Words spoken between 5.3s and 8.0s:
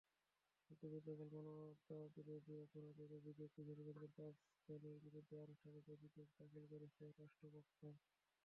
আনুষ্ঠানিক অভিযোগ দাখিল করেছে রাষ্ট্রপক্ষ।